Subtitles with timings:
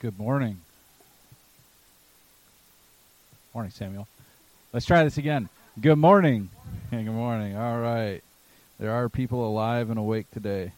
[0.00, 0.60] Good morning.
[3.52, 4.06] Morning, Samuel.
[4.72, 5.48] Let's try this again.
[5.80, 6.50] Good morning.
[6.88, 7.56] Hey, good morning.
[7.56, 8.22] All right.
[8.78, 10.70] There are people alive and awake today.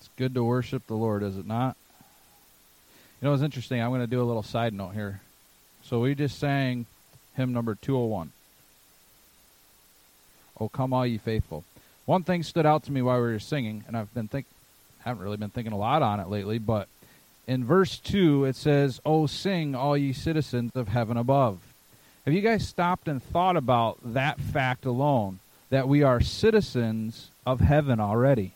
[0.00, 1.76] It's good to worship the Lord, is it not?
[3.22, 3.80] You know, it's interesting.
[3.80, 5.20] I'm going to do a little side note here.
[5.84, 6.86] So we just sang
[7.36, 8.32] hymn number 201.
[10.58, 11.62] Oh, come all ye faithful.
[12.04, 14.46] One thing stood out to me while we were singing, and I've been think
[15.04, 16.88] haven't really been thinking a lot on it lately, but
[17.46, 21.58] in verse 2 it says, "Oh sing all ye citizens of heaven above."
[22.24, 27.60] Have you guys stopped and thought about that fact alone that we are citizens of
[27.60, 28.52] heaven already?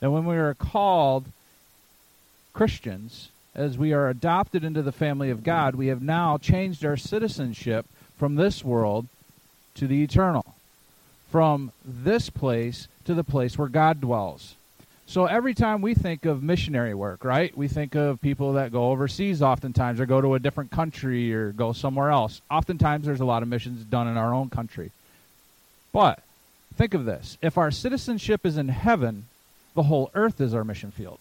[0.00, 1.26] That when we are called
[2.54, 6.96] Christians, as we are adopted into the family of God, we have now changed our
[6.96, 9.06] citizenship from this world
[9.74, 10.54] to the eternal,
[11.30, 14.54] from this place to the place where God dwells.
[15.06, 17.56] So every time we think of missionary work, right?
[17.56, 21.52] We think of people that go overseas oftentimes or go to a different country or
[21.52, 22.40] go somewhere else.
[22.50, 24.90] Oftentimes there's a lot of missions done in our own country.
[25.92, 26.22] But
[26.76, 27.36] think of this.
[27.42, 29.26] If our citizenship is in heaven,
[29.74, 31.18] the whole earth is our mission field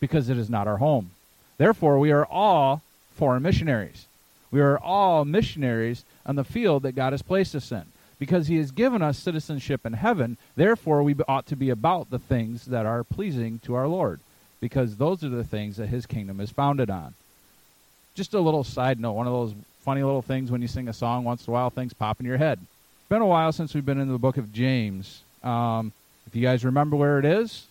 [0.00, 1.10] because it is not our home.
[1.58, 2.82] Therefore, we are all
[3.14, 4.06] foreign missionaries.
[4.50, 7.84] We are all missionaries on the field that God has placed us in
[8.18, 10.36] because he has given us citizenship in heaven.
[10.56, 14.20] Therefore, we ought to be about the things that are pleasing to our Lord,
[14.60, 17.14] because those are the things that his kingdom is founded on.
[18.14, 20.92] Just a little side note, one of those funny little things when you sing a
[20.92, 22.58] song once in a while, things pop in your head.
[22.60, 25.22] It's been a while since we've been in the book of James.
[25.42, 25.92] Um,
[26.26, 27.66] if you guys remember where it is,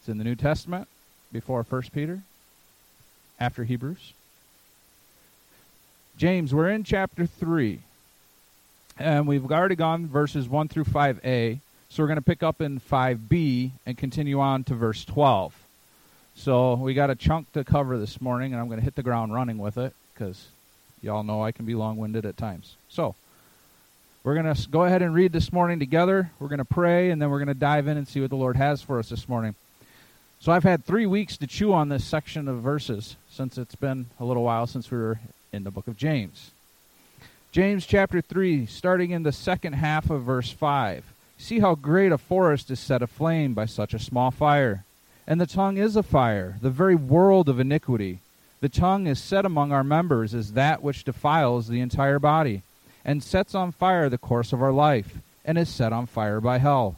[0.00, 0.88] it's in the New Testament,
[1.30, 2.22] before First Peter,
[3.38, 4.12] after Hebrews.
[6.16, 7.80] James, we're in chapter 3.
[8.98, 11.60] And we've already gone verses 1 through 5a.
[11.90, 15.54] So we're going to pick up in 5b and continue on to verse 12.
[16.34, 19.02] So we got a chunk to cover this morning, and I'm going to hit the
[19.02, 20.46] ground running with it because
[21.02, 22.76] y'all know I can be long winded at times.
[22.88, 23.14] So
[24.24, 26.30] we're going to go ahead and read this morning together.
[26.38, 28.36] We're going to pray, and then we're going to dive in and see what the
[28.36, 29.54] Lord has for us this morning.
[30.40, 34.06] So I've had three weeks to chew on this section of verses since it's been
[34.18, 35.20] a little while since we were
[35.52, 36.50] in the book of James.
[37.56, 41.02] James chapter 3, starting in the second half of verse 5.
[41.38, 44.84] See how great a forest is set aflame by such a small fire.
[45.26, 48.18] And the tongue is a fire, the very world of iniquity.
[48.60, 52.60] The tongue is set among our members as that which defiles the entire body,
[53.06, 56.58] and sets on fire the course of our life, and is set on fire by
[56.58, 56.96] hell.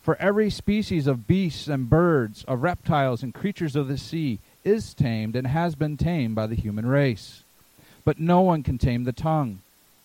[0.00, 4.94] For every species of beasts and birds, of reptiles and creatures of the sea, is
[4.94, 7.42] tamed and has been tamed by the human race.
[8.04, 9.58] But no one can tame the tongue.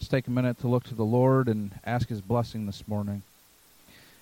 [0.00, 3.20] Let's take a minute to look to the Lord and ask His blessing this morning.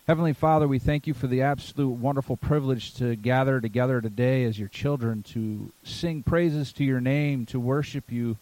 [0.09, 4.59] Heavenly Father, we thank you for the absolute wonderful privilege to gather together today as
[4.59, 8.39] your children to sing praises to your name, to worship you.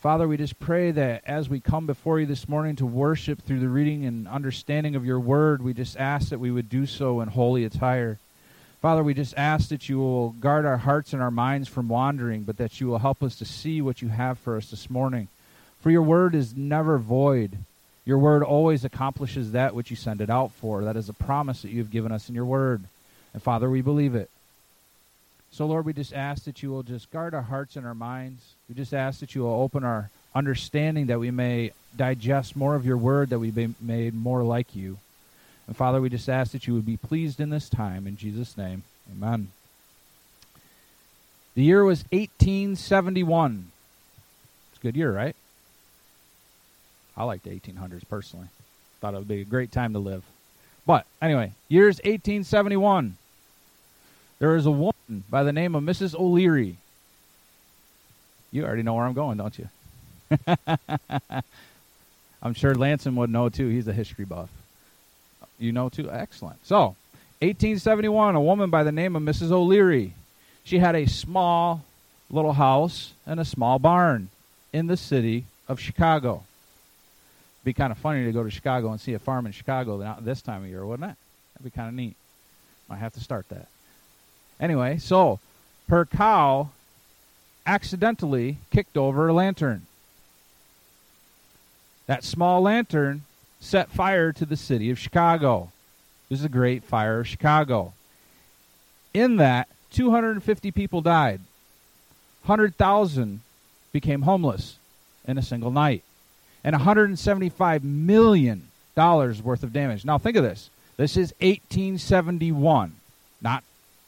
[0.00, 3.60] Father, we just pray that as we come before you this morning to worship through
[3.60, 7.20] the reading and understanding of your word, we just ask that we would do so
[7.20, 8.18] in holy attire.
[8.82, 12.42] Father, we just ask that you will guard our hearts and our minds from wandering,
[12.42, 15.28] but that you will help us to see what you have for us this morning.
[15.86, 17.58] For your word is never void.
[18.04, 20.82] Your word always accomplishes that which you send it out for.
[20.82, 22.82] That is a promise that you have given us in your word.
[23.32, 24.28] And Father, we believe it.
[25.52, 28.42] So, Lord, we just ask that you will just guard our hearts and our minds.
[28.68, 32.84] We just ask that you will open our understanding that we may digest more of
[32.84, 34.98] your word, that we may be made more like you.
[35.68, 38.08] And Father, we just ask that you would be pleased in this time.
[38.08, 38.82] In Jesus' name,
[39.12, 39.52] amen.
[41.54, 43.70] The year was 1871.
[44.72, 45.36] It's a good year, right?
[47.16, 48.46] I like the 1800s personally.
[49.00, 50.22] Thought it would be a great time to live.
[50.86, 53.16] But anyway, years 1871.
[54.38, 56.14] There is a woman by the name of Mrs.
[56.14, 56.76] O'Leary.
[58.52, 59.68] You already know where I'm going, don't you?
[62.42, 63.68] I'm sure Lanson would know too.
[63.68, 64.50] He's a history buff.
[65.58, 66.10] You know too?
[66.10, 66.64] Excellent.
[66.66, 66.96] So,
[67.40, 69.50] 1871, a woman by the name of Mrs.
[69.50, 70.12] O'Leary.
[70.64, 71.82] She had a small
[72.30, 74.28] little house and a small barn
[74.72, 76.44] in the city of Chicago
[77.66, 80.40] be kind of funny to go to Chicago and see a farm in Chicago this
[80.40, 81.16] time of year, wouldn't it?
[81.52, 82.14] That'd be kind of neat.
[82.88, 83.66] Might have to start that.
[84.60, 85.40] Anyway, so
[85.88, 86.70] her cow
[87.66, 89.82] accidentally kicked over a lantern.
[92.06, 93.22] That small lantern
[93.58, 95.72] set fire to the city of Chicago.
[96.30, 97.94] It was the Great Fire of Chicago.
[99.12, 101.40] In that, 250 people died.
[102.44, 103.40] 100,000
[103.90, 104.78] became homeless
[105.26, 106.04] in a single night.
[106.66, 110.04] And $175 million worth of damage.
[110.04, 110.68] Now, think of this.
[110.96, 112.92] This is 1871,
[113.40, 113.62] not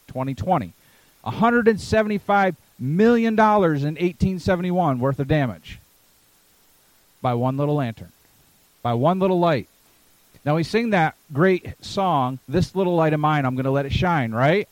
[0.08, 0.72] 2020.
[1.25, 5.78] $175 million in 1871 worth of damage
[7.22, 8.10] by one little lantern,
[8.82, 9.69] by one little light.
[10.44, 13.87] Now we sing that great song, This Little Light of Mine, I'm going to let
[13.87, 14.69] it shine, right?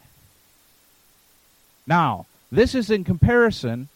[1.87, 3.89] Now, this is in comparison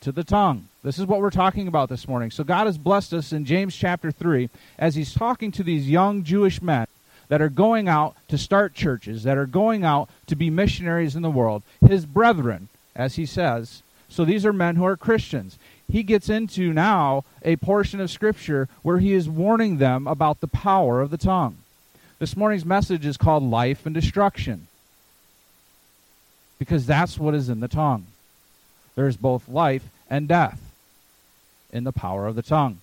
[0.00, 0.68] to the tongue.
[0.82, 2.30] This is what we're talking about this morning.
[2.30, 4.48] So God has blessed us in James chapter 3
[4.78, 6.86] as he's talking to these young Jewish men
[7.28, 11.22] that are going out to start churches, that are going out to be missionaries in
[11.22, 13.82] the world, his brethren, as he says.
[14.08, 15.58] So these are men who are Christians.
[15.86, 20.48] He gets into now a portion of Scripture where he is warning them about the
[20.48, 21.58] power of the tongue.
[22.18, 24.66] This morning's message is called Life and Destruction
[26.58, 28.06] because that's what is in the tongue.
[28.94, 30.69] There's both life and death
[31.72, 32.80] in the power of the tongue.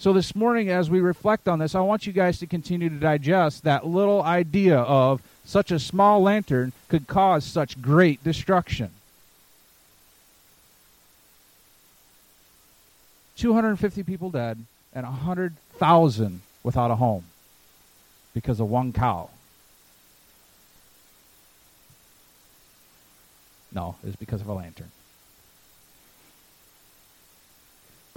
[0.00, 2.96] So, this morning, as we reflect on this, I want you guys to continue to
[2.96, 8.90] digest that little idea of such a small lantern could cause such great destruction.
[13.38, 17.24] 250 people dead and 100,000 without a home
[18.34, 19.30] because of one cow.
[23.72, 24.90] No, it was because of a lantern.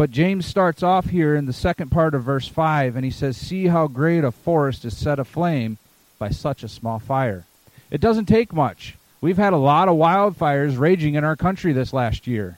[0.01, 3.37] But James starts off here in the second part of verse 5, and he says,
[3.37, 5.77] See how great a forest is set aflame
[6.17, 7.45] by such a small fire.
[7.91, 8.95] It doesn't take much.
[9.21, 12.57] We've had a lot of wildfires raging in our country this last year.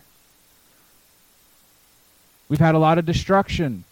[2.47, 3.83] We've had a lot of destruction,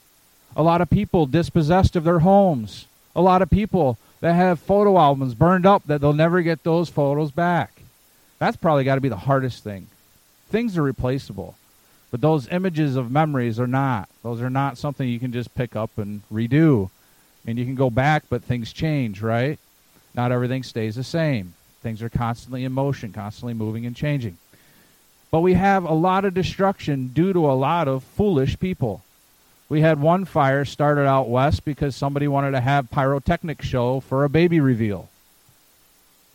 [0.56, 2.86] a lot of people dispossessed of their homes,
[3.18, 6.88] a lot of people that have photo albums burned up that they'll never get those
[6.88, 7.81] photos back.
[8.39, 9.88] That's probably got to be the hardest thing.
[10.48, 11.57] Things are replaceable.
[12.11, 14.09] But those images of memories are not.
[14.21, 16.89] Those are not something you can just pick up and redo.
[17.47, 19.57] And you can go back, but things change, right?
[20.13, 21.53] Not everything stays the same.
[21.81, 24.37] Things are constantly in motion, constantly moving and changing.
[25.31, 29.01] But we have a lot of destruction due to a lot of foolish people.
[29.69, 34.25] We had one fire started out west because somebody wanted to have pyrotechnic show for
[34.25, 35.07] a baby reveal.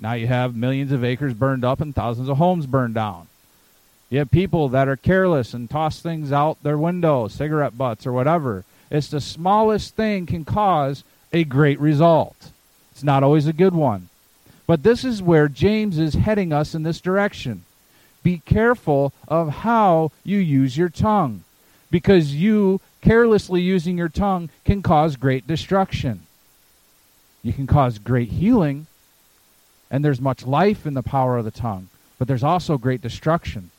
[0.01, 3.29] Now you have millions of acres burned up and thousands of homes burned down.
[4.17, 8.15] You have people that are careless and toss things out their window, cigarette butts or
[8.15, 8.65] whatever.
[8.91, 11.05] It's the smallest thing can cause
[11.35, 12.51] a great result.
[12.93, 14.09] It's not always a good one.
[14.67, 17.67] But this is where James is heading us in this direction.
[18.23, 21.45] Be careful of how you use your tongue,
[21.91, 26.23] because you carelessly using your tongue can cause great destruction.
[27.43, 28.87] You can cause great healing,
[29.91, 33.73] and there's much life in the power of the tongue, but there's also great destruction.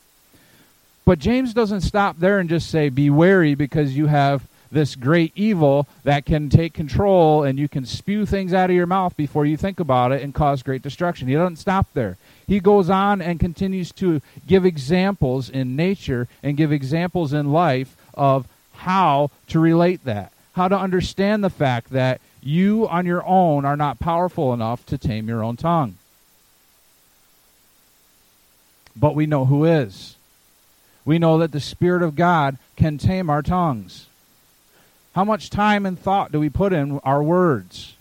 [1.08, 5.32] But James doesn't stop there and just say, Be wary because you have this great
[5.34, 9.46] evil that can take control and you can spew things out of your mouth before
[9.46, 11.26] you think about it and cause great destruction.
[11.26, 12.18] He doesn't stop there.
[12.46, 17.96] He goes on and continues to give examples in nature and give examples in life
[18.12, 23.64] of how to relate that, how to understand the fact that you on your own
[23.64, 25.96] are not powerful enough to tame your own tongue.
[28.94, 30.16] But we know who is
[31.08, 34.08] we know that the Spirit of God can tame our tongues.
[35.14, 37.94] How much time and thought do we put in our words?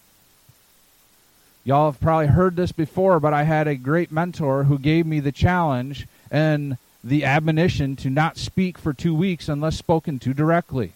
[1.63, 5.21] Y'all have probably heard this before, but I had a great mentor who gave me
[5.21, 10.91] the challenge and the admonition to not speak for two weeks unless spoken to directly.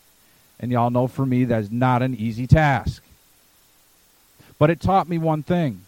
[0.60, 3.02] And y'all know for me that's not an easy task.
[4.60, 5.84] But it taught me one thing.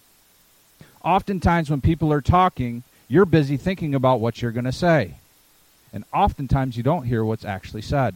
[1.03, 5.15] Oftentimes, when people are talking, you're busy thinking about what you're going to say
[5.93, 8.15] and oftentimes you don't hear what's actually said.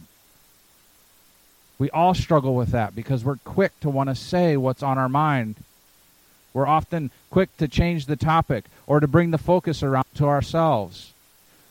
[1.78, 5.08] We all struggle with that because we're quick to want to say what's on our
[5.08, 5.54] mind.
[6.52, 11.12] We're often quick to change the topic or to bring the focus around to ourselves.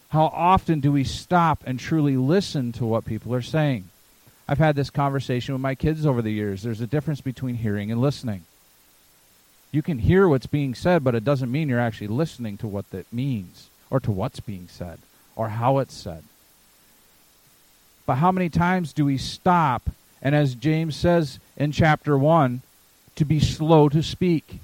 [0.10, 3.90] How often do we stop and truly listen to what people are saying?
[4.48, 6.64] I've had this conversation with my kids over the years.
[6.64, 8.46] There's a difference between hearing and listening.
[9.74, 12.90] You can hear what's being said, but it doesn't mean you're actually listening to what
[12.92, 15.00] that means or to what's being said
[15.38, 16.24] or how it's said.
[18.06, 19.90] But how many times do we stop,
[20.22, 22.62] and as James says in chapter 1,
[23.16, 24.60] to be slow to speak?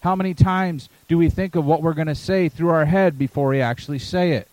[0.00, 3.18] How many times do we think of what we're going to say through our head
[3.18, 4.48] before we actually say it?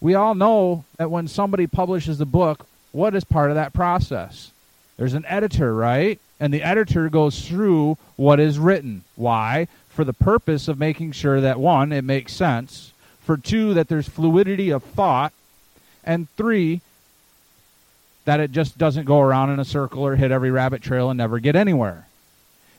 [0.00, 4.50] We all know that when somebody publishes a book, what is part of that process?
[4.96, 6.18] There's an editor, right?
[6.38, 9.04] And the editor goes through what is written.
[9.16, 9.68] Why?
[9.96, 12.92] For the purpose of making sure that one, it makes sense.
[13.20, 15.32] For two, that there's fluidity of thought.
[16.04, 16.82] And three,
[18.26, 21.16] that it just doesn't go around in a circle or hit every rabbit trail and
[21.16, 22.08] never get anywhere.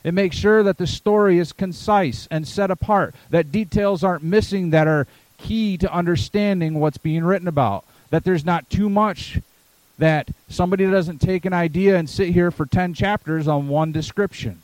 [0.04, 4.70] It makes sure that the story is concise and set apart, that details aren't missing
[4.70, 5.08] that are
[5.38, 9.40] key to understanding what's being written about, that there's not too much
[9.98, 14.62] that somebody doesn't take an idea and sit here for 10 chapters on one description.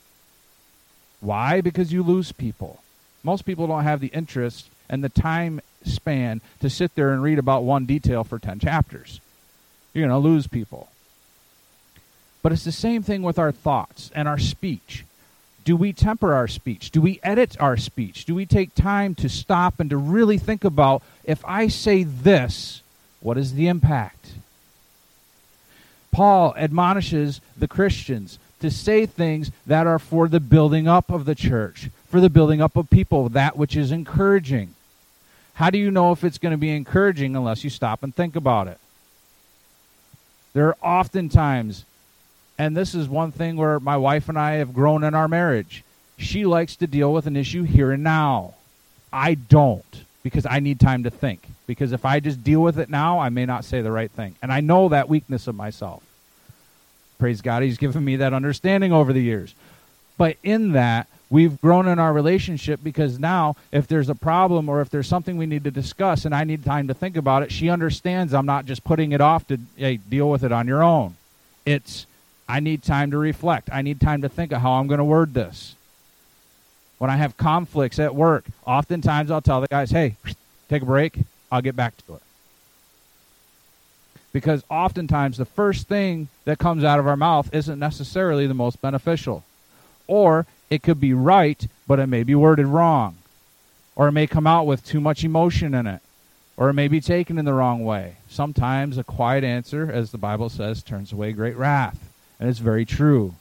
[1.19, 1.61] Why?
[1.61, 2.81] Because you lose people.
[3.23, 7.39] Most people don't have the interest and the time span to sit there and read
[7.39, 9.19] about one detail for 10 chapters.
[9.93, 10.89] You're going to lose people.
[12.41, 15.05] But it's the same thing with our thoughts and our speech.
[15.63, 16.91] Do we temper our speech?
[16.91, 18.25] Do we edit our speech?
[18.25, 22.83] Do we take time to stop and to really think about if I say this,
[23.19, 24.33] what is the impact?
[26.11, 31.35] Paul admonishes the Christians to say things that are for the building up of the
[31.35, 34.73] church, for the building up of people, that which is encouraging.
[35.55, 38.35] How do you know if it's going to be encouraging unless you stop and think
[38.35, 38.77] about it?
[40.53, 41.85] There are oftentimes,
[42.57, 45.83] and this is one thing where my wife and I have grown in our marriage.
[46.17, 48.55] She likes to deal with an issue here and now.
[49.11, 51.41] I don't because I need time to think.
[51.67, 54.35] Because if I just deal with it now, I may not say the right thing.
[54.41, 56.03] And I know that weakness of myself.
[57.17, 59.53] Praise God, He's given me that understanding over the years.
[60.17, 64.81] But in that, we've grown in our relationship because now, if there's a problem or
[64.81, 67.51] if there's something we need to discuss and I need time to think about it,
[67.51, 70.83] she understands I'm not just putting it off to hey, deal with it on your
[70.83, 71.15] own.
[71.65, 72.05] It's,
[72.47, 73.69] I need time to reflect.
[73.71, 75.75] I need time to think of how I'm going to word this
[76.97, 80.15] when I have conflicts at work, oftentimes I'll tell the guys, hey,
[80.69, 81.19] take a break,
[81.51, 82.21] I'll get back to it.
[84.35, 88.81] Because oftentimes the first thing that comes out of our mouth isn't necessarily the most
[88.81, 89.45] beneficial.
[90.07, 93.15] Or it could be right, but it may be worded wrong.
[93.95, 96.01] Or it may come out with too much emotion in it.
[96.57, 98.17] Or it may be taken in the wrong way.
[98.27, 102.09] Sometimes a quiet answer, as the Bible says, turns away great wrath.
[102.37, 103.35] And it's very true.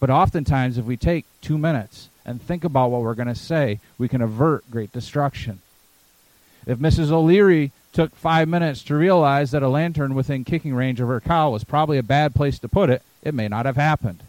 [0.00, 3.78] But oftentimes, if we take two minutes and think about what we're going to say,
[3.98, 5.60] we can avert great destruction.
[6.66, 7.10] If Mrs.
[7.10, 11.50] O'Leary took five minutes to realize that a lantern within kicking range of her cow
[11.50, 14.22] was probably a bad place to put it, it may not have happened.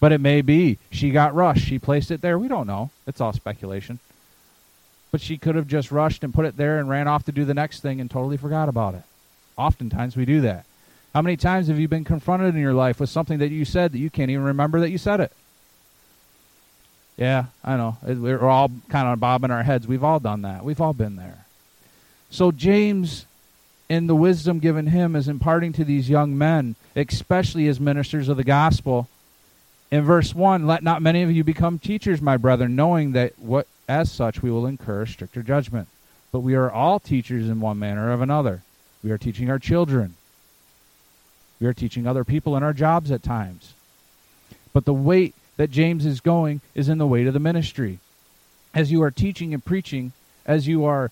[0.00, 1.66] But it may be she got rushed.
[1.66, 2.38] She placed it there.
[2.38, 2.90] We don't know.
[3.06, 3.98] It's all speculation.
[5.10, 7.44] But she could have just rushed and put it there and ran off to do
[7.44, 9.02] the next thing and totally forgot about it.
[9.56, 10.66] Oftentimes we do that.
[11.14, 13.92] How many times have you been confronted in your life with something that you said
[13.92, 15.32] that you can't even remember that you said it?
[17.16, 17.96] Yeah, I know.
[18.02, 19.86] We're all kind of bobbing our heads.
[19.86, 20.62] We've all done that.
[20.62, 21.45] We've all been there.
[22.36, 23.24] So James,
[23.88, 28.36] in the wisdom given him, is imparting to these young men, especially as ministers of
[28.36, 29.08] the gospel.
[29.90, 33.66] In verse 1, let not many of you become teachers, my brethren, knowing that what
[33.88, 35.88] as such we will incur stricter judgment.
[36.30, 38.60] But we are all teachers in one manner or of another.
[39.02, 40.16] We are teaching our children.
[41.58, 43.72] We are teaching other people in our jobs at times.
[44.74, 47.98] But the weight that James is going is in the weight of the ministry.
[48.74, 50.12] As you are teaching and preaching,
[50.44, 51.10] as you are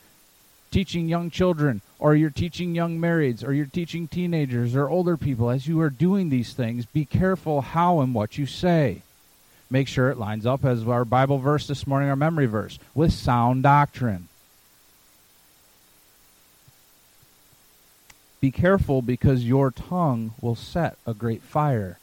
[0.74, 5.48] teaching young children, or you're teaching young marrieds, or you're teaching teenagers or older people,
[5.48, 9.00] as you are doing these things, be careful how and what you say.
[9.70, 13.12] Make sure it lines up, as our Bible verse this morning, our memory verse, with
[13.12, 14.26] sound doctrine.
[18.40, 21.98] Be careful because your tongue will set a great fire.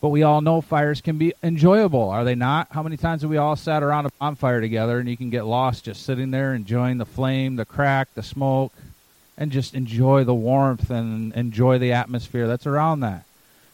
[0.00, 2.68] But we all know fires can be enjoyable, are they not?
[2.70, 5.44] How many times have we all sat around a bonfire together and you can get
[5.44, 8.72] lost just sitting there enjoying the flame, the crack, the smoke,
[9.36, 13.24] and just enjoy the warmth and enjoy the atmosphere that's around that?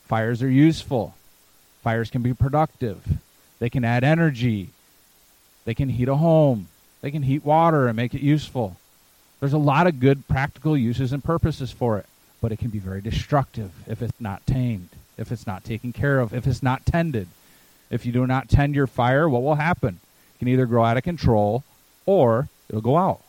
[0.07, 1.15] Fires are useful.
[1.83, 3.19] Fires can be productive.
[3.61, 4.71] They can add energy.
[5.65, 6.67] They can heat a home.
[7.03, 8.77] They can heat water and make it useful.
[9.39, 12.07] There's a lot of good practical uses and purposes for it,
[12.41, 16.21] but it can be very destructive if it's not tamed if it's not taken care
[16.21, 17.29] of, if it's not tended.
[17.91, 20.01] If you do not tend your fire, what will happen?
[20.35, 21.65] It can either grow out of control
[22.05, 23.21] or it'll go out.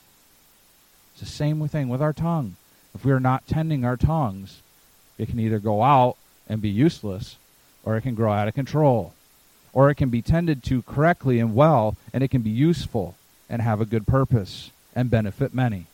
[1.14, 2.56] It's the same thing with our tongue.
[2.94, 4.62] If we are not tending our tongues,
[5.18, 6.16] it can either go out
[6.50, 7.38] and be useless
[7.84, 9.14] or it can grow out of control.
[9.74, 13.16] Or it can be tended to correctly and well, and it can be useful
[13.50, 15.86] and have a good purpose and benefit many.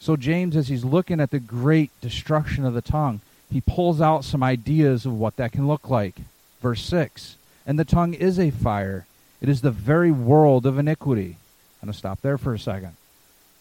[0.00, 4.24] So, James, as he's looking at the great destruction of the tongue, he pulls out
[4.24, 6.16] some ideas of what that can look like.
[6.60, 7.36] Verse 6
[7.66, 9.06] And the tongue is a fire,
[9.40, 11.36] it is the very world of iniquity.
[11.80, 12.96] I'm going to stop there for a second.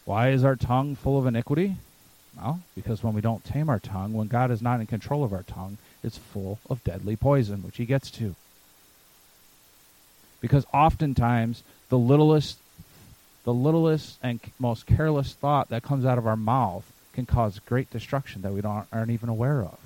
[0.05, 1.75] Why is our tongue full of iniquity?
[2.37, 5.33] Well, because when we don't tame our tongue, when God is not in control of
[5.33, 8.35] our tongue, it's full of deadly poison, which he gets to.
[10.39, 12.57] Because oftentimes the littlest
[13.47, 17.89] the littlest and most careless thought that comes out of our mouth can cause great
[17.89, 19.79] destruction that we don't, aren't even aware of.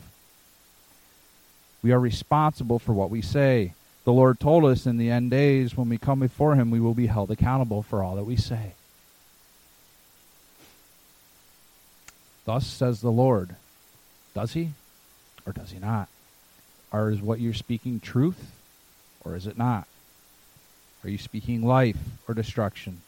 [1.83, 3.75] We are responsible for what we say.
[4.03, 6.95] The Lord told us in the end days, when we come before Him, we will
[6.95, 8.71] be held accountable for all that we say.
[12.45, 13.55] Thus says the Lord.
[14.33, 14.71] Does He?
[15.45, 16.07] Or does He not?
[16.91, 18.53] Or is what you're speaking truth?
[19.23, 19.87] Or is it not?
[21.03, 23.01] Are you speaking life or destruction?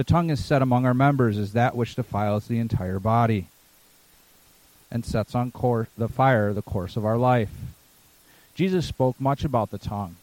[0.00, 3.48] The tongue is set among our members as that which defiles the entire body
[4.90, 5.52] and sets on
[5.98, 7.50] the fire the course of our life.
[8.54, 10.16] Jesus spoke much about the tongue.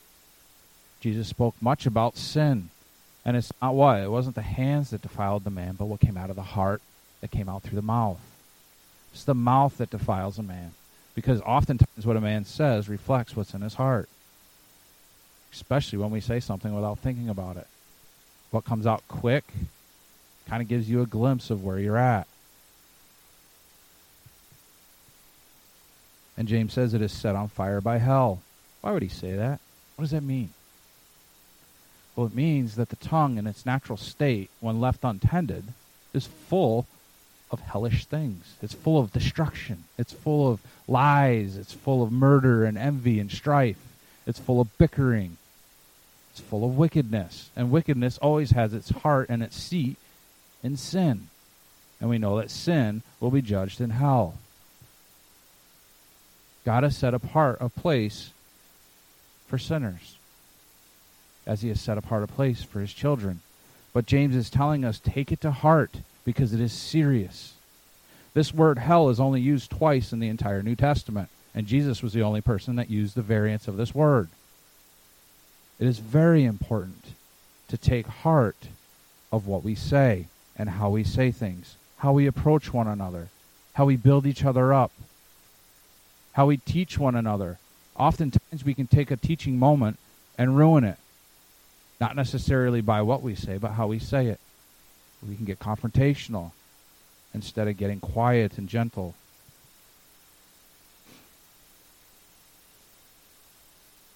[0.99, 2.71] Jesus spoke much about sin.
[3.23, 3.99] And it's not what?
[3.99, 6.81] It wasn't the hands that defiled the man, but what came out of the heart
[7.21, 8.19] that came out through the mouth.
[9.13, 10.71] It's the mouth that defiles a man.
[11.13, 14.09] Because oftentimes what a man says reflects what's in his heart.
[15.53, 17.67] Especially when we say something without thinking about it.
[18.51, 19.43] What comes out quick
[20.47, 22.27] kind of gives you a glimpse of where you're at.
[26.37, 28.41] And James says it is set on fire by hell.
[28.81, 29.59] Why would he say that?
[29.95, 30.49] What does that mean?
[32.15, 35.65] Well, it means that the tongue in its natural state, when left untended,
[36.13, 36.85] is full
[37.51, 38.55] of hellish things.
[38.61, 39.85] It's full of destruction.
[39.97, 41.57] It's full of lies.
[41.57, 43.77] It's full of murder and envy and strife.
[44.25, 45.37] It's full of bickering.
[46.37, 47.49] It's full of wickedness.
[47.55, 49.97] And wickedness always has its heart and its seat
[50.63, 51.29] in sin.
[51.99, 54.35] And we know that sin will be judged in hell.
[56.63, 58.29] God has set apart a place
[59.47, 60.17] for sinners,
[61.47, 63.39] as he has set apart a place for his children.
[63.91, 67.53] But James is telling us take it to heart because it is serious.
[68.35, 72.13] This word hell is only used twice in the entire New Testament, and Jesus was
[72.13, 74.29] the only person that used the variants of this word.
[75.79, 77.05] It is very important
[77.67, 78.69] to take heart
[79.31, 83.27] of what we say and how we say things, how we approach one another,
[83.73, 84.91] how we build each other up,
[86.33, 87.59] how we teach one another.
[87.95, 89.99] Oftentimes we can take a teaching moment
[90.37, 90.97] and ruin it.
[91.99, 94.39] Not necessarily by what we say, but how we say it.
[95.27, 96.51] We can get confrontational
[97.33, 99.15] instead of getting quiet and gentle.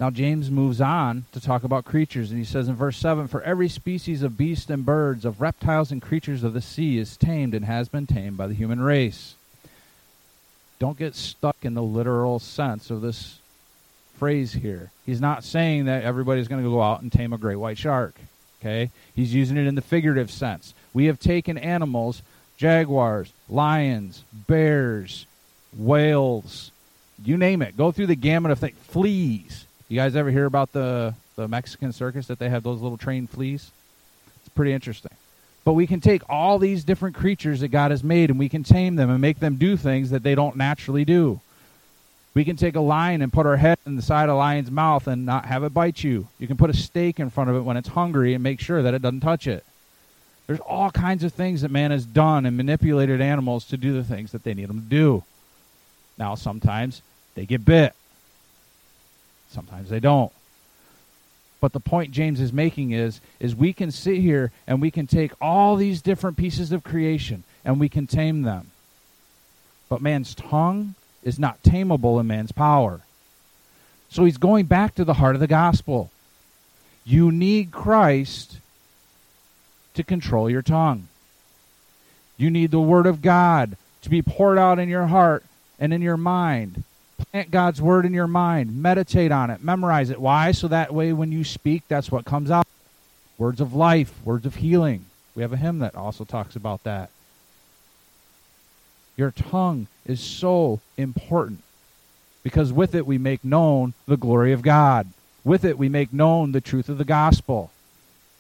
[0.02, 3.44] Now, James moves on to talk about creatures, and he says in verse 7 For
[3.44, 7.54] every species of beasts and birds, of reptiles and creatures of the sea is tamed
[7.54, 9.36] and has been tamed by the human race.
[10.80, 13.38] Don't get stuck in the literal sense of this
[14.18, 14.90] phrase here.
[15.06, 18.16] He's not saying that everybody's going to go out and tame a great white shark.
[18.60, 18.90] Okay?
[19.16, 20.74] He's using it in the figurative sense.
[20.96, 22.24] We have taken animals,
[22.58, 25.28] jaguars, lions, bears,
[25.78, 26.72] whales,
[27.24, 27.78] you name it.
[27.78, 28.78] Go through the gamut of things.
[28.88, 29.68] Fleas.
[29.92, 33.30] You guys ever hear about the, the Mexican circus that they have those little trained
[33.30, 33.72] fleas?
[34.38, 35.12] It's pretty interesting.
[35.66, 38.64] But we can take all these different creatures that God has made and we can
[38.64, 41.42] tame them and make them do things that they don't naturally do.
[42.34, 44.72] We can take a lion and put our head in the side of a lion's
[44.72, 46.30] mouth and not have it bite you.
[46.40, 48.82] You can put a steak in front of it when it's hungry and make sure
[48.82, 49.66] that it doesn't touch it.
[50.48, 54.06] There's all kinds of things that man has done and manipulated animals to do the
[54.06, 55.26] things that they need them to do.
[56.18, 57.02] Now, sometimes
[57.36, 57.94] they get bit,
[59.52, 60.32] sometimes they don't.
[61.60, 65.06] But the point James is making is is we can sit here and we can
[65.06, 68.72] take all these different pieces of creation and we can tame them.
[69.88, 73.02] But man's tongue is not tameable in man's power.
[74.10, 76.10] So he's going back to the heart of the gospel.
[77.06, 78.58] You need Christ
[79.94, 81.08] to control your tongue.
[82.38, 85.44] You need the Word of God to be poured out in your heart
[85.80, 86.84] and in your mind.
[87.32, 88.82] Plant God's Word in your mind.
[88.82, 89.64] Meditate on it.
[89.64, 90.20] Memorize it.
[90.20, 90.52] Why?
[90.52, 92.68] So that way when you speak, that's what comes out.
[93.38, 95.06] Words of life, words of healing.
[95.36, 97.10] We have a hymn that also talks about that.
[99.18, 101.62] Your tongue is so important
[102.44, 105.08] because with it we make known the glory of God.
[105.44, 107.72] With it we make known the truth of the gospel.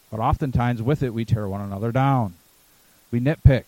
[0.09, 2.33] But oftentimes with it we tear one another down.
[3.11, 3.65] We nitpick.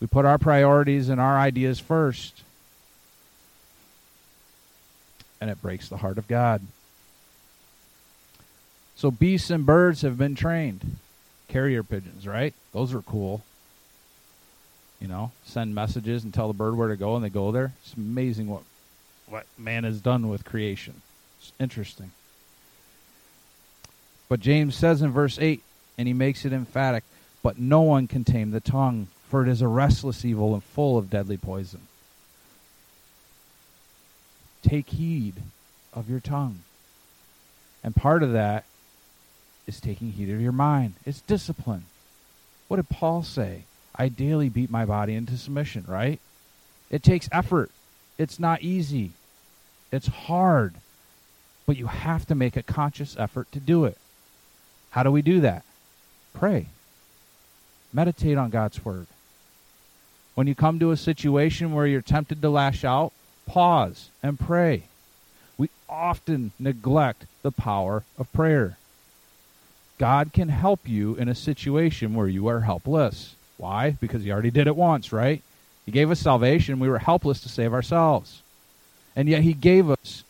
[0.00, 2.42] We put our priorities and our ideas first.
[5.44, 6.62] And it breaks the heart of God.
[8.96, 10.96] So beasts and birds have been trained.
[11.48, 12.54] Carrier pigeons, right?
[12.72, 13.42] Those are cool.
[15.02, 17.74] You know, send messages and tell the bird where to go and they go there.
[17.82, 18.62] It's amazing what
[19.28, 21.02] what man has done with creation.
[21.40, 22.12] It's interesting.
[24.30, 25.62] But James says in verse 8,
[25.98, 27.04] and he makes it emphatic,
[27.42, 30.96] but no one can tame the tongue, for it is a restless evil and full
[30.96, 31.80] of deadly poison.
[34.64, 35.34] Take heed
[35.92, 36.60] of your tongue.
[37.84, 38.64] And part of that
[39.66, 40.94] is taking heed of your mind.
[41.04, 41.84] It's discipline.
[42.66, 43.64] What did Paul say?
[43.94, 46.18] I daily beat my body into submission, right?
[46.90, 47.70] It takes effort.
[48.18, 49.12] It's not easy.
[49.92, 50.74] It's hard.
[51.66, 53.98] But you have to make a conscious effort to do it.
[54.90, 55.62] How do we do that?
[56.32, 56.66] Pray.
[57.92, 59.06] Meditate on God's Word.
[60.34, 63.12] When you come to a situation where you're tempted to lash out,
[63.46, 64.84] pause and pray.
[65.56, 68.76] We often neglect the power of prayer.
[69.98, 73.34] God can help you in a situation where you are helpless.
[73.56, 73.90] Why?
[74.00, 75.42] Because He already did it once, right?
[75.86, 76.80] He gave us salvation.
[76.80, 78.42] We were helpless to save ourselves.
[79.14, 80.24] And yet He gave us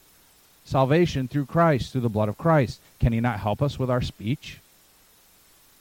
[0.64, 2.80] salvation through Christ, through the blood of Christ.
[3.00, 4.58] Can He not help us with our speech?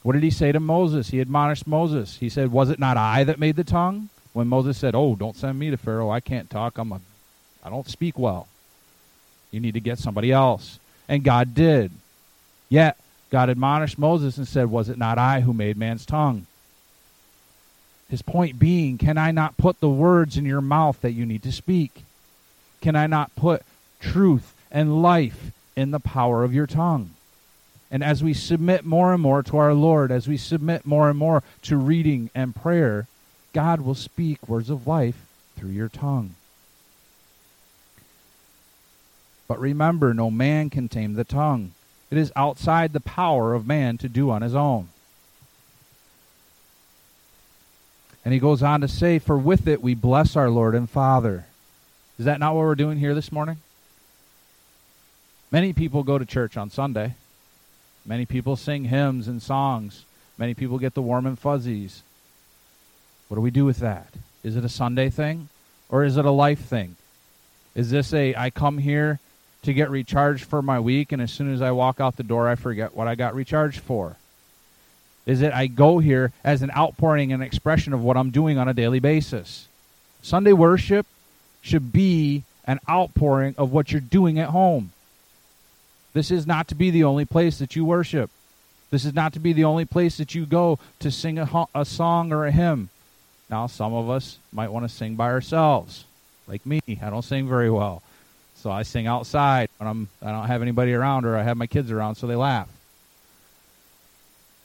[0.03, 1.09] What did He say to Moses?
[1.09, 2.17] He admonished Moses.
[2.17, 4.09] He said, Was it not I that made the tongue?
[4.31, 6.09] When Moses said, Oh, don't send me to Pharaoh.
[6.09, 6.77] I can't talk.
[6.77, 7.01] I'm a,
[7.63, 8.47] I don't speak well.
[9.51, 10.79] You need to get somebody else.
[11.07, 11.91] And God did.
[12.69, 12.97] Yet,
[13.29, 16.45] God admonished Moses and said, Was it not I who made man's tongue?
[18.09, 21.43] His point being, can I not put the words in your mouth that you need
[21.43, 22.03] to speak?
[22.81, 23.63] Can I not put
[23.99, 27.11] truth and life in the power of your tongue?
[27.89, 31.17] And as we submit more and more to our Lord, as we submit more and
[31.17, 33.07] more to reading and prayer,
[33.53, 36.35] God will speak words of life through your tongue.
[39.53, 41.73] But remember, no man can tame the tongue.
[42.09, 44.87] It is outside the power of man to do on his own.
[48.25, 51.45] And he goes on to say, For with it we bless our Lord and Father.
[52.17, 53.57] Is that not what we're doing here this morning?
[55.51, 57.13] Many people go to church on Sunday.
[58.07, 60.03] Many people sing hymns and songs.
[60.35, 62.01] Many people get the warm and fuzzies.
[63.27, 64.07] What do we do with that?
[64.43, 65.49] Is it a Sunday thing
[65.89, 66.95] or is it a life thing?
[67.75, 69.19] Is this a I come here
[69.63, 72.47] to get recharged for my week, and as soon as I walk out the door,
[72.47, 74.17] I forget what I got recharged for?
[75.25, 78.67] Is it I go here as an outpouring and expression of what I'm doing on
[78.67, 79.67] a daily basis?
[80.21, 81.07] Sunday worship
[81.61, 84.91] should be an outpouring of what you're doing at home.
[86.13, 88.29] This is not to be the only place that you worship.
[88.91, 91.85] This is not to be the only place that you go to sing a, a
[91.85, 92.89] song or a hymn.
[93.49, 96.05] Now, some of us might want to sing by ourselves,
[96.47, 96.81] like me.
[97.01, 98.03] I don't sing very well.
[98.63, 101.67] So I sing outside when I'm I don't have anybody around or I have my
[101.67, 102.69] kids around so they laugh.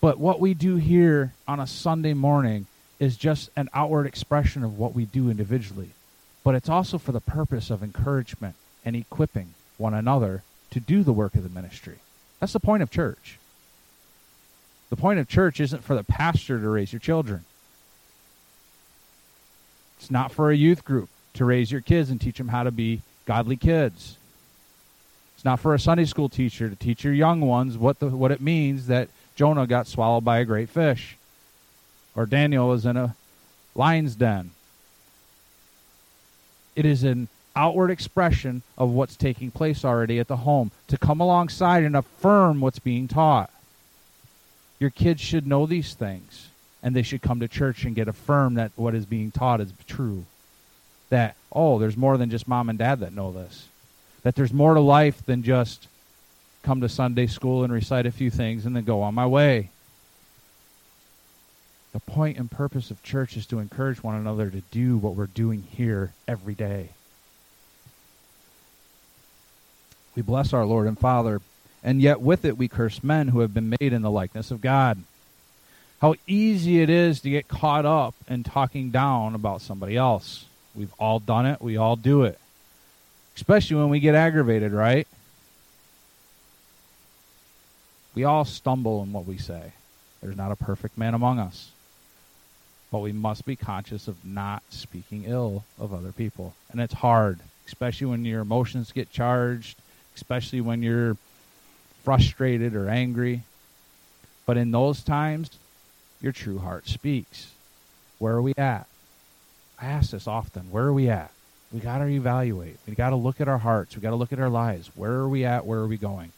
[0.00, 2.68] But what we do here on a Sunday morning
[3.00, 5.90] is just an outward expression of what we do individually.
[6.44, 11.12] But it's also for the purpose of encouragement and equipping one another to do the
[11.12, 11.98] work of the ministry.
[12.38, 13.40] That's the point of church.
[14.90, 17.44] The point of church isn't for the pastor to raise your children.
[19.98, 22.70] It's not for a youth group to raise your kids and teach them how to
[22.70, 24.16] be godly kids.
[25.34, 28.32] It's not for a Sunday school teacher to teach your young ones what the what
[28.32, 31.18] it means that Jonah got swallowed by a great fish
[32.16, 33.14] or Daniel was in a
[33.74, 34.52] lion's den.
[36.74, 41.20] It is an outward expression of what's taking place already at the home to come
[41.20, 43.50] alongside and affirm what's being taught.
[44.78, 46.48] Your kids should know these things
[46.82, 49.72] and they should come to church and get affirmed that what is being taught is
[49.86, 50.24] true
[51.10, 53.68] that, oh, there's more than just mom and dad that know this.
[54.22, 55.88] That there's more to life than just
[56.62, 59.70] come to Sunday school and recite a few things and then go on my way.
[61.92, 65.26] The point and purpose of church is to encourage one another to do what we're
[65.26, 66.90] doing here every day.
[70.14, 71.40] We bless our Lord and Father,
[71.82, 74.60] and yet with it we curse men who have been made in the likeness of
[74.60, 74.98] God.
[76.00, 80.44] How easy it is to get caught up in talking down about somebody else.
[80.74, 81.60] We've all done it.
[81.60, 82.38] We all do it.
[83.36, 85.06] Especially when we get aggravated, right?
[88.14, 89.72] We all stumble in what we say.
[90.20, 91.70] There's not a perfect man among us.
[92.90, 96.54] But we must be conscious of not speaking ill of other people.
[96.70, 99.78] And it's hard, especially when your emotions get charged,
[100.16, 101.16] especially when you're
[102.02, 103.42] frustrated or angry.
[104.46, 105.50] But in those times,
[106.20, 107.52] your true heart speaks.
[108.18, 108.86] Where are we at?
[109.80, 110.70] I ask this often.
[110.70, 111.30] Where are we at?
[111.72, 112.78] We got to evaluate.
[112.86, 113.94] We got to look at our hearts.
[113.94, 114.90] We got to look at our lives.
[114.94, 115.66] Where are we at?
[115.66, 116.32] Where are we going?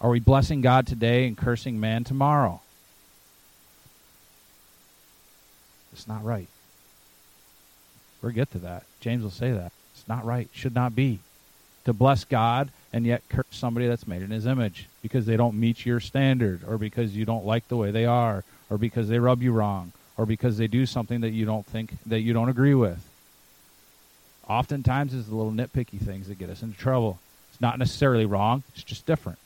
[0.00, 2.60] Are we blessing God today and cursing man tomorrow?
[5.92, 6.48] It's not right.
[8.20, 8.84] We'll get to that.
[9.00, 9.70] James will say that.
[9.94, 10.48] It's not right.
[10.52, 11.20] Should not be.
[11.84, 15.60] To bless God and yet curse somebody that's made in his image because they don't
[15.60, 19.18] meet your standard or because you don't like the way they are or because they
[19.18, 22.48] rub you wrong or because they do something that you don't think that you don't
[22.48, 23.04] agree with.
[24.48, 27.18] Oftentimes it's the little nitpicky things that get us into trouble.
[27.50, 29.38] It's not necessarily wrong, it's just different.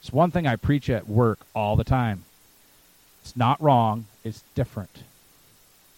[0.00, 2.24] It's one thing I preach at work all the time.
[3.22, 5.04] It's not wrong, it's different.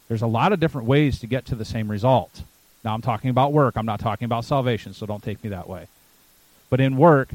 [0.09, 2.42] There's a lot of different ways to get to the same result.
[2.85, 5.68] Now I'm talking about work, I'm not talking about salvation, so don't take me that
[5.68, 5.87] way.
[6.68, 7.31] But in work,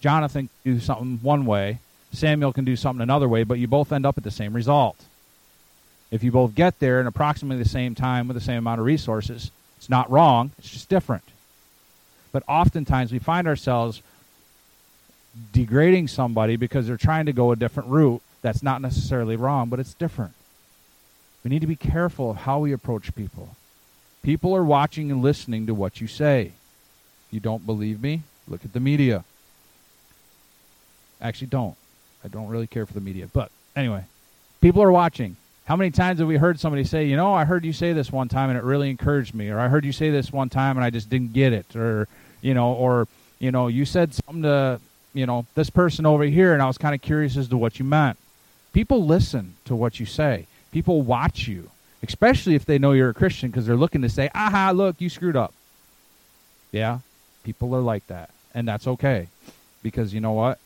[0.00, 1.80] Jonathan do something one way,
[2.14, 4.96] Samuel can do something another way, but you both end up at the same result.
[6.10, 8.86] If you both get there in approximately the same time with the same amount of
[8.86, 11.24] resources, it's not wrong, it's just different.
[12.32, 14.02] But oftentimes we find ourselves
[15.52, 18.22] degrading somebody because they're trying to go a different route.
[18.42, 20.34] That's not necessarily wrong, but it's different.
[21.42, 23.56] We need to be careful of how we approach people.
[24.22, 26.52] People are watching and listening to what you say.
[27.30, 29.24] You don't believe me, Look at the media.
[31.20, 31.76] Actually, don't.
[32.24, 33.28] I don't really care for the media.
[33.32, 34.04] But anyway,
[34.60, 35.36] people are watching.
[35.66, 38.10] How many times have we heard somebody say, you know, I heard you say this
[38.10, 40.76] one time and it really encouraged me, or I heard you say this one time
[40.76, 42.08] and I just didn't get it, or,
[42.42, 43.08] you know, or,
[43.38, 44.80] you know, you said something to,
[45.14, 47.78] you know, this person over here and I was kind of curious as to what
[47.78, 48.18] you meant.
[48.72, 51.70] People listen to what you say, people watch you,
[52.02, 55.08] especially if they know you're a Christian because they're looking to say, aha, look, you
[55.08, 55.54] screwed up.
[56.72, 56.98] Yeah,
[57.42, 58.30] people are like that.
[58.52, 59.28] And that's okay.
[59.82, 60.58] Because you know what?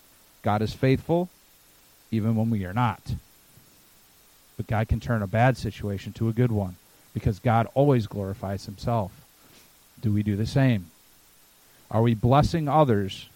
[0.43, 1.29] God is faithful
[2.11, 3.01] even when we are not.
[4.57, 6.77] But God can turn a bad situation to a good one
[7.15, 9.13] because God always glorifies himself.
[10.01, 10.91] Do we do the same?
[11.91, 13.29] Are we blessing others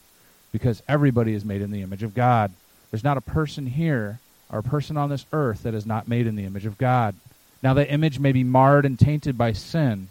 [0.53, 2.53] because everybody is made in the image of God?
[2.91, 4.19] There's not a person here
[4.51, 7.15] or a person on this earth that is not made in the image of God.
[7.63, 10.09] Now, that image may be marred and tainted by sin,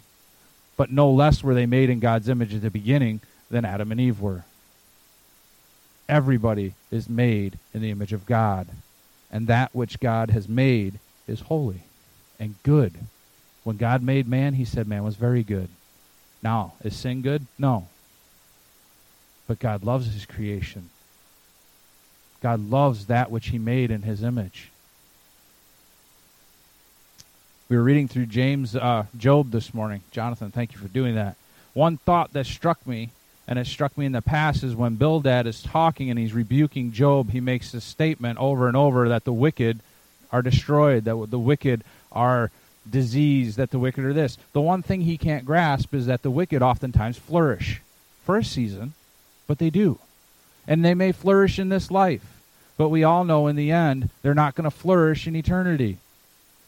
[0.76, 3.20] but no less were they made in God's image at the beginning
[3.50, 4.44] than Adam and Eve were.
[6.08, 8.68] Everybody is made in the image of God,
[9.30, 11.82] and that which God has made is holy
[12.38, 12.94] and good.
[13.64, 15.68] When God made man, he said man was very good.
[16.42, 17.46] Now, is sin good?
[17.58, 17.86] No.
[19.46, 20.90] But God loves his creation.
[22.42, 24.70] God loves that which he made in his image.
[27.68, 30.02] We were reading through James, uh, Job this morning.
[30.10, 31.36] Jonathan, thank you for doing that.
[31.72, 33.10] One thought that struck me
[33.48, 36.92] and it struck me in the past is when Bildad is talking and he's rebuking
[36.92, 39.80] Job, he makes this statement over and over that the wicked
[40.30, 42.50] are destroyed, that the wicked are
[42.88, 44.38] diseased, that the wicked are this.
[44.52, 47.80] The one thing he can't grasp is that the wicked oftentimes flourish
[48.24, 48.94] for a season,
[49.46, 49.98] but they do.
[50.66, 52.24] And they may flourish in this life,
[52.76, 55.98] but we all know in the end they're not going to flourish in eternity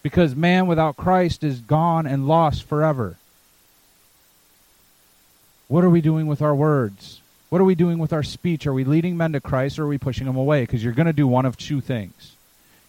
[0.02, 3.16] because man without Christ is gone and lost forever.
[5.68, 7.20] What are we doing with our words?
[7.48, 8.66] What are we doing with our speech?
[8.66, 10.62] Are we leading men to Christ or are we pushing them away?
[10.62, 12.32] Because you're going to do one of two things.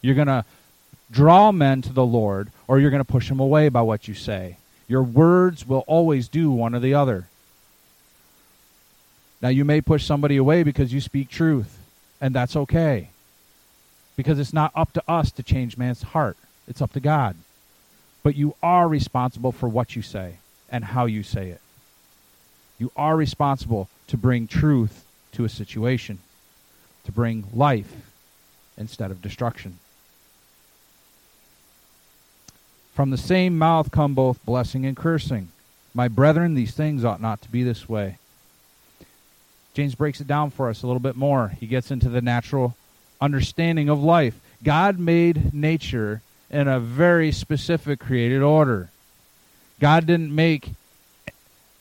[0.01, 0.45] You're going to
[1.11, 4.13] draw men to the Lord or you're going to push them away by what you
[4.13, 4.57] say.
[4.87, 7.27] Your words will always do one or the other.
[9.41, 11.77] Now, you may push somebody away because you speak truth,
[12.21, 13.09] and that's okay.
[14.15, 17.35] Because it's not up to us to change man's heart, it's up to God.
[18.23, 20.37] But you are responsible for what you say
[20.71, 21.61] and how you say it.
[22.77, 26.19] You are responsible to bring truth to a situation,
[27.05, 27.93] to bring life
[28.77, 29.77] instead of destruction.
[32.93, 35.49] From the same mouth come both blessing and cursing.
[35.93, 38.17] My brethren, these things ought not to be this way.
[39.73, 41.49] James breaks it down for us a little bit more.
[41.59, 42.75] He gets into the natural
[43.19, 44.39] understanding of life.
[44.63, 48.89] God made nature in a very specific created order.
[49.81, 50.69] God didn't make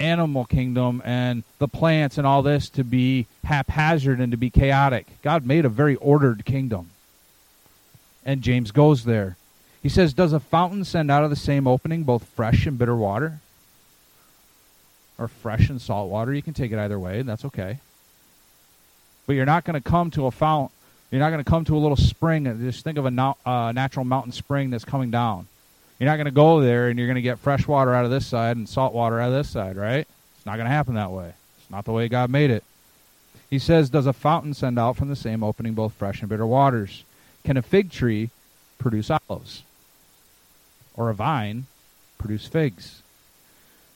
[0.01, 5.07] animal kingdom and the plants and all this to be haphazard and to be chaotic.
[5.23, 6.91] God made a very ordered kingdom.
[8.25, 9.37] And James goes there.
[9.83, 12.97] He says, Does a fountain send out of the same opening both fresh and bitter
[12.97, 13.41] water?
[15.19, 16.33] Or fresh and salt water?
[16.33, 17.79] You can take it either way, and that's okay.
[19.27, 20.75] But you're not going to come to a fountain.
[21.11, 22.45] You're not going to come to a little spring.
[22.61, 25.47] Just think of a no, uh, natural mountain spring that's coming down.
[25.99, 28.11] You're not going to go there and you're going to get fresh water out of
[28.11, 30.07] this side and salt water out of this side, right?
[30.37, 31.33] It's not going to happen that way.
[31.59, 32.65] It's not the way God made it.
[33.49, 36.47] He says, Does a fountain send out from the same opening both fresh and bitter
[36.47, 37.05] waters?
[37.45, 38.31] Can a fig tree
[38.79, 39.63] produce olives?
[40.97, 41.67] Or a vine
[42.19, 43.03] produce figs?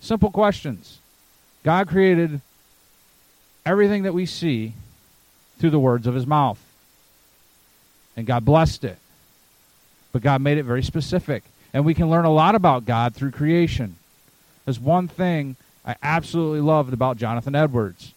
[0.01, 0.99] Simple questions.
[1.65, 2.41] God created
[3.67, 4.75] everything that we see
[5.59, 6.61] through the words of his mouth.
[8.17, 8.99] And God blessed it.
[10.13, 11.43] But God made it very specific.
[11.73, 13.97] And we can learn a lot about God through creation.
[14.65, 18.13] There's one thing I absolutely loved about Jonathan Edwards.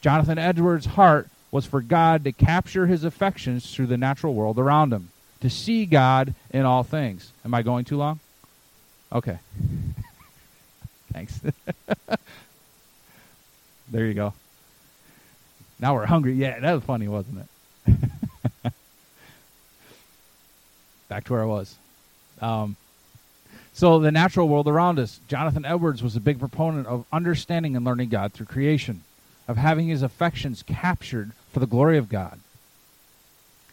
[0.00, 4.92] Jonathan Edwards' heart was for God to capture his affections through the natural world around
[4.92, 7.30] him, to see God in all things.
[7.44, 8.20] Am I going too long?
[9.12, 9.38] Okay.
[11.12, 11.40] Thanks.
[13.90, 14.32] there you go.
[15.78, 16.34] Now we're hungry.
[16.34, 17.46] Yeah, that was funny, wasn't
[17.86, 17.94] it?
[21.08, 21.76] Back to where I was.
[22.40, 22.76] Um,
[23.74, 27.84] so, the natural world around us, Jonathan Edwards was a big proponent of understanding and
[27.84, 29.02] learning God through creation,
[29.48, 32.38] of having his affections captured for the glory of God.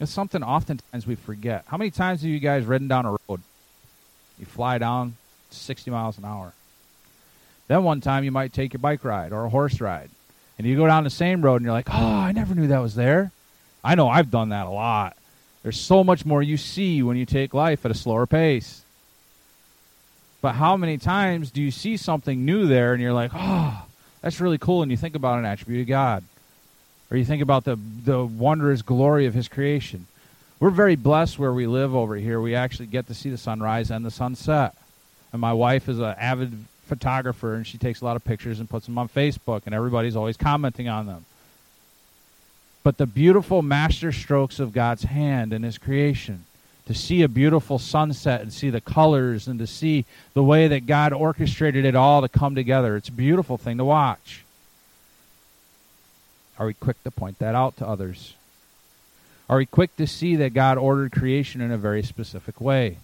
[0.00, 1.64] It's something oftentimes we forget.
[1.66, 3.42] How many times have you guys ridden down a road?
[4.38, 5.16] You fly down
[5.50, 6.54] 60 miles an hour.
[7.68, 10.08] Then one time you might take your bike ride or a horse ride.
[10.56, 12.80] And you go down the same road and you're like, oh, I never knew that
[12.80, 13.30] was there.
[13.84, 15.16] I know I've done that a lot.
[15.62, 18.82] There's so much more you see when you take life at a slower pace.
[20.40, 23.84] But how many times do you see something new there and you're like, oh,
[24.22, 26.24] that's really cool, and you think about an attribute of God?
[27.10, 30.06] Or you think about the, the wondrous glory of His creation.
[30.60, 32.40] We're very blessed where we live over here.
[32.40, 34.74] We actually get to see the sunrise and the sunset.
[35.32, 38.68] And my wife is an avid photographer, and she takes a lot of pictures and
[38.68, 41.24] puts them on Facebook, and everybody's always commenting on them.
[42.82, 46.44] But the beautiful master strokes of God's hand in His creation
[46.90, 50.86] to see a beautiful sunset and see the colors and to see the way that
[50.86, 52.96] God orchestrated it all to come together.
[52.96, 54.42] It's a beautiful thing to watch.
[56.58, 58.34] Are we quick to point that out to others?
[59.48, 62.96] Are we quick to see that God ordered creation in a very specific way?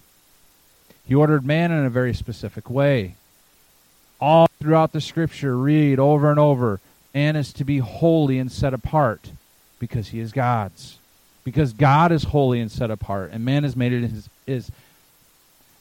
[1.05, 3.15] He ordered man in a very specific way.
[4.19, 6.81] All throughout the scripture, read over and over
[7.13, 9.31] man is to be holy and set apart
[9.79, 10.97] because he is God's
[11.47, 14.69] because God is holy and set apart, and man is made in his is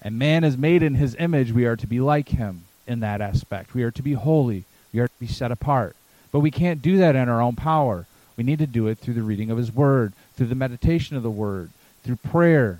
[0.00, 1.50] and man is made in his image.
[1.50, 3.74] We are to be like him in that aspect.
[3.74, 4.62] We are to be holy.
[4.92, 5.96] We are to be set apart.
[6.30, 8.06] But we can't do that in our own power.
[8.36, 11.24] We need to do it through the reading of his word, through the meditation of
[11.24, 11.70] the word,
[12.04, 12.78] through prayer,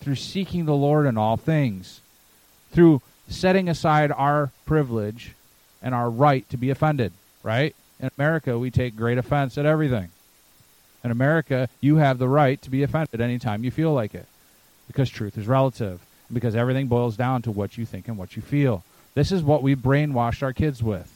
[0.00, 2.00] through seeking the Lord in all things,
[2.70, 5.32] through setting aside our privilege
[5.82, 7.74] and our right to be offended, right?
[7.98, 10.10] In America, we take great offense at everything.
[11.04, 14.26] In America, you have the right to be offended anytime you feel like it
[14.86, 16.00] because truth is relative,
[16.32, 18.82] because everything boils down to what you think and what you feel.
[19.14, 21.10] This is what we brainwashed our kids with.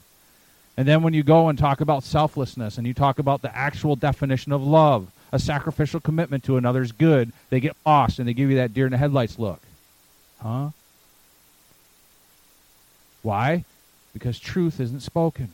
[0.77, 3.97] And then when you go and talk about selflessness and you talk about the actual
[3.97, 8.51] definition of love, a sacrificial commitment to another's good, they get lost and they give
[8.51, 9.61] you that deer in the headlights look.
[10.41, 10.71] Huh?
[13.23, 13.65] Why?
[14.13, 15.51] Because truth isn't spoken.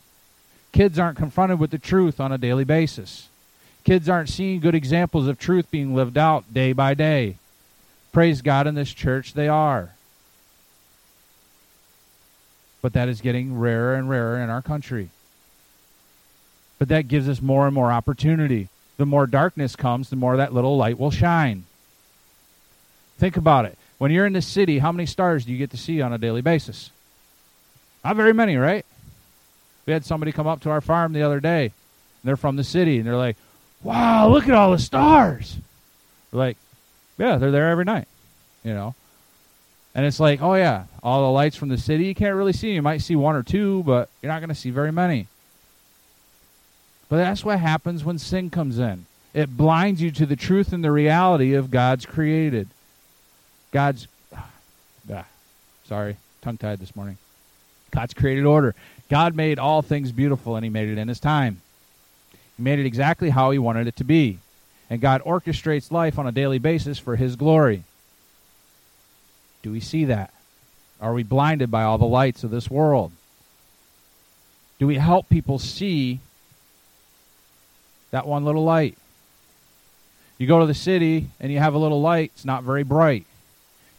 [0.72, 3.28] Kids aren't confronted with the truth on a daily basis.
[3.84, 7.36] Kids aren't seeing good examples of truth being lived out day by day.
[8.12, 9.90] Praise God, in this church they are.
[12.80, 15.10] But that is getting rarer and rarer in our country.
[16.78, 18.68] But that gives us more and more opportunity.
[18.96, 21.64] The more darkness comes, the more that little light will shine.
[23.18, 23.78] Think about it.
[23.98, 26.18] When you're in the city, how many stars do you get to see on a
[26.18, 26.90] daily basis?
[28.04, 28.84] Not very many, right?
[29.86, 31.72] We had somebody come up to our farm the other day.
[32.22, 33.36] they're from the city, and they're like,
[33.84, 35.56] wow, look at all the stars.
[36.32, 36.56] Like,
[37.18, 38.08] yeah, they're there every night,
[38.64, 38.94] you know.
[39.94, 42.72] And it's like, oh yeah, all the lights from the city you can't really see.
[42.72, 45.28] You might see one or two, but you're not going to see very many.
[47.08, 49.06] But that's what happens when sin comes in.
[49.34, 52.68] It blinds you to the truth and the reality of God's created.
[53.70, 54.08] God's
[55.12, 55.26] ah,
[55.84, 57.18] sorry, tongue tied this morning.
[57.92, 58.74] God's created order.
[59.08, 61.60] God made all things beautiful and he made it in his time.
[62.56, 64.38] He made it exactly how he wanted it to be.
[64.90, 67.84] And God orchestrates life on a daily basis for his glory.
[69.62, 70.32] Do we see that?
[71.00, 73.12] Are we blinded by all the lights of this world?
[74.78, 76.20] Do we help people see
[78.10, 78.96] that one little light?
[80.38, 83.26] You go to the city and you have a little light, it's not very bright.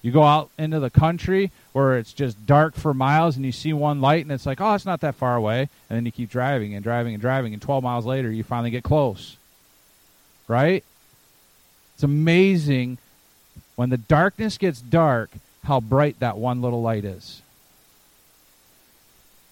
[0.06, 3.74] You go out into the country where it's just dark for miles and you see
[3.74, 5.62] one light and it's like, oh, it's not that far away.
[5.89, 8.70] And then you keep driving and driving and driving, and 12 miles later, you finally
[8.70, 9.36] get close.
[10.47, 10.84] Right?
[11.95, 12.99] It's amazing
[13.78, 15.32] when the darkness gets dark
[15.64, 17.41] how bright that one little light is.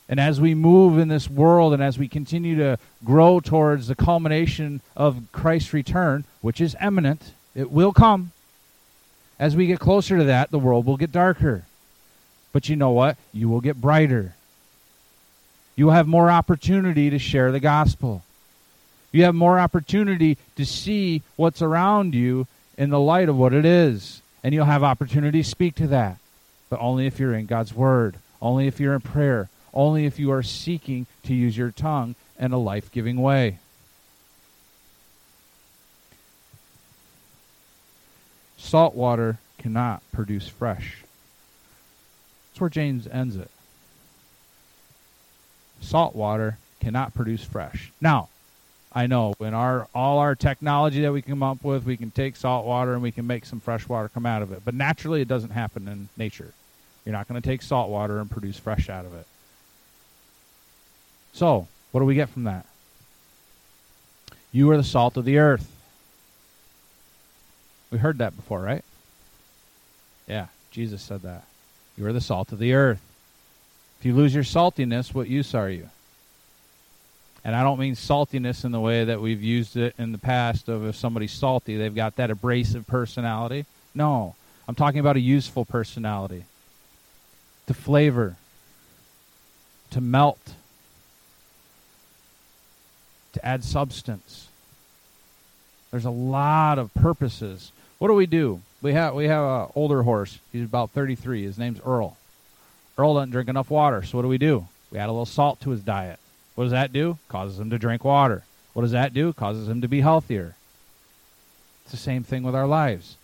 [0.07, 3.95] And as we move in this world and as we continue to grow towards the
[3.95, 8.33] culmination of Christ's return, which is imminent, it will come.
[9.39, 11.65] As we get closer to that, the world will get darker.
[12.51, 13.17] But you know what?
[13.33, 14.35] You will get brighter.
[15.75, 18.23] You will have more opportunity to share the gospel.
[19.11, 23.65] You have more opportunity to see what's around you in the light of what it
[23.65, 24.21] is.
[24.43, 26.17] And you'll have opportunity to speak to that.
[26.69, 30.31] But only if you're in God's Word, only if you're in prayer, only if you
[30.31, 33.59] are seeking to use your tongue in a life giving way.
[38.63, 41.03] Salt water cannot produce fresh.
[42.49, 43.51] That's where James ends it.
[45.81, 47.91] Salt water cannot produce fresh.
[47.99, 48.29] Now,
[48.93, 52.35] I know in our all our technology that we come up with, we can take
[52.35, 54.61] salt water and we can make some fresh water come out of it.
[54.63, 56.53] But naturally, it doesn't happen in nature.
[57.05, 59.27] You're not going to take salt water and produce fresh out of it.
[61.33, 62.65] So, what do we get from that?
[64.51, 65.72] You are the salt of the earth.
[67.93, 68.83] We heard that before, right?
[70.27, 71.43] Yeah, Jesus said that.
[71.95, 72.99] You are the salt of the earth.
[73.99, 75.89] If you lose your saltiness, what use are you?
[77.45, 80.69] And I don't mean saltiness in the way that we've used it in the past
[80.69, 83.67] of if somebody's salty, they've got that abrasive personality.
[83.93, 84.33] No,
[84.67, 86.45] I'm talking about a useful personality.
[87.67, 88.37] To flavor,
[89.91, 90.55] to melt,
[93.33, 94.47] to add substance.
[95.91, 97.71] There's a lot of purposes.
[98.03, 98.59] What do we do?
[98.81, 100.37] We have we have an older horse.
[100.51, 101.43] He's about 33.
[101.43, 102.17] His name's Earl.
[102.97, 104.67] Earl doesn't drink enough water, so what do we do?
[104.91, 106.19] We add a little salt to his diet.
[106.55, 107.17] What does that do?
[107.29, 108.43] Causes him to drink water.
[108.73, 109.31] What does that do?
[109.31, 110.53] Causes him to be healthier.
[111.83, 113.15] It's the same thing with our lives.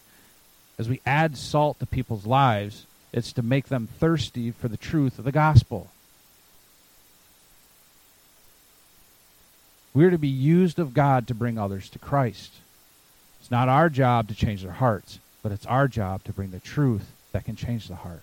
[0.77, 5.19] As we add salt to people's lives, it's to make them thirsty for the truth
[5.19, 5.89] of the gospel.
[9.93, 12.53] We're to be used of God to bring others to Christ.
[13.49, 16.59] It's not our job to change their hearts, but it's our job to bring the
[16.59, 18.21] truth that can change the heart.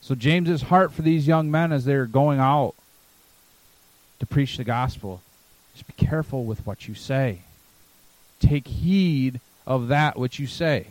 [0.00, 2.74] So James's heart for these young men as they're going out
[4.20, 5.22] to preach the gospel,
[5.74, 7.40] just be careful with what you say.
[8.38, 10.86] Take heed of that which you say.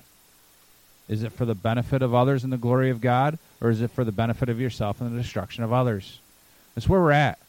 [1.08, 3.92] Is it for the benefit of others and the glory of God, or is it
[3.92, 6.20] for the benefit of yourself and the destruction of others?
[6.76, 7.40] That's where we're at.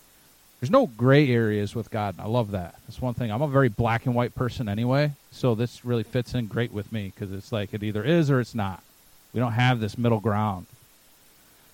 [0.61, 2.17] There's no gray areas with God.
[2.19, 2.75] I love that.
[2.87, 3.31] That's one thing.
[3.31, 6.93] I'm a very black and white person anyway, so this really fits in great with
[6.93, 8.83] me because it's like it either is or it's not.
[9.33, 10.67] We don't have this middle ground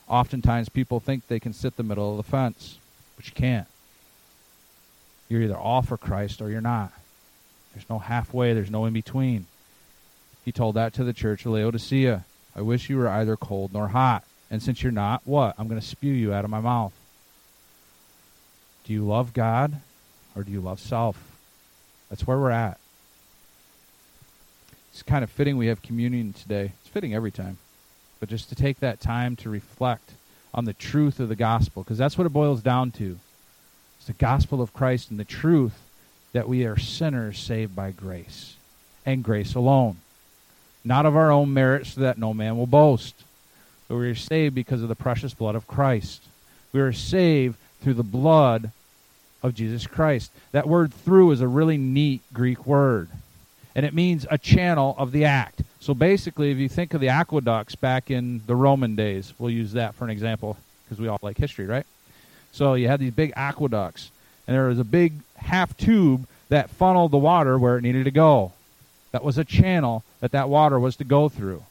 [0.09, 2.79] oftentimes people think they can sit the middle of the fence,
[3.17, 3.67] but you can't.
[5.29, 6.93] You're either all for Christ or you're not.
[7.75, 9.47] There's no halfway, there's no in between.
[10.45, 12.25] He told that to the church of Laodicea.
[12.55, 14.23] I wish you were either cold nor hot.
[14.51, 15.57] And since you're not, what?
[15.59, 16.93] I'm going to spew you out of my mouth.
[18.87, 19.77] Do you love God
[20.35, 21.17] or do you love self?
[22.09, 22.79] That's where we're at.
[24.93, 26.73] It's kind of fitting we have communion today.
[26.81, 27.59] It's fitting every time
[28.21, 30.13] but just to take that time to reflect
[30.55, 33.19] on the truth of the gospel, because that's what it boils down to.
[33.99, 35.79] It's the gospel of Christ and the truth
[36.33, 38.57] that we are sinners saved by grace,
[39.05, 39.99] and grace alone.
[40.85, 43.15] Not of our own merit, so that no man will boast.
[43.89, 46.23] But we are saved because of the precious blood of Christ.
[46.73, 48.71] We are saved through the blood
[49.47, 50.31] of Jesus Christ.
[50.53, 53.09] That word through is a really neat Greek word
[53.77, 55.61] and it means a channel of the act.
[55.81, 59.75] So basically, if you think of the aqueducts back in the Roman days, we'll use
[59.75, 61.85] that for an example because we all like history, right?
[62.53, 64.11] So you had these big aqueducts,
[64.49, 68.11] and there was a big half tube that funneled the water where it needed to
[68.11, 68.53] go.
[69.13, 71.63] That was a channel that that water was to go through.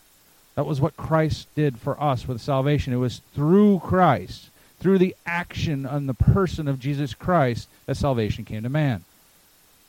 [0.54, 2.94] That was what Christ did for us with salvation.
[2.94, 4.52] It was through Christ,
[4.86, 9.04] through the action and the person of Jesus Christ, that salvation came to man.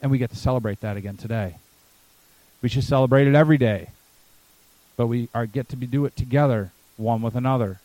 [0.01, 1.57] And we get to celebrate that again today.
[2.63, 3.91] We should celebrate it every day.
[4.97, 7.79] But we are get to be, do it together, one with another.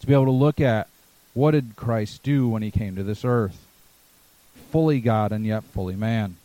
[0.00, 0.88] To be able to look at
[1.34, 3.62] what did Christ do when he came to this earth?
[4.70, 6.36] Fully God and yet fully man.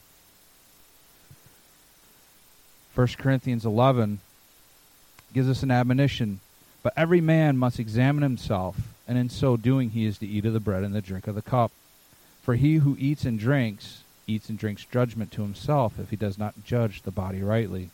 [2.95, 4.19] 1 Corinthians 11
[5.33, 6.41] gives us an admonition.
[6.83, 8.75] But every man must examine himself,
[9.07, 11.35] and in so doing he is to eat of the bread and the drink of
[11.35, 11.71] the cup.
[12.41, 16.37] For he who eats and drinks eats and drinks judgment to himself if he does
[16.37, 17.89] not judge the body rightly.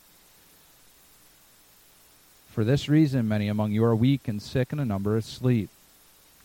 [2.49, 5.69] For this reason, many among you are weak and sick, and a number asleep,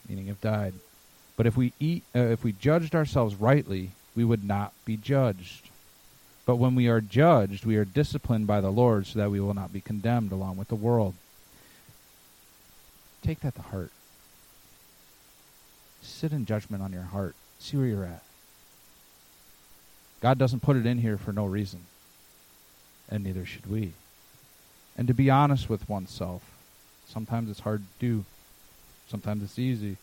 [0.08, 0.74] meaning have died.
[1.36, 5.70] But if we eat, uh, if we judged ourselves rightly, we would not be judged.
[6.44, 9.54] But when we are judged, we are disciplined by the Lord, so that we will
[9.54, 11.14] not be condemned along with the world.
[13.22, 13.92] Take that to heart.
[16.02, 17.34] Sit in judgment on your heart.
[17.58, 18.22] See where you're at.
[20.20, 21.80] God doesn't put it in here for no reason,
[23.08, 23.92] and neither should we.
[24.96, 26.42] And to be honest with oneself,
[27.08, 28.24] sometimes it's hard to do,
[29.08, 29.96] sometimes it's easy.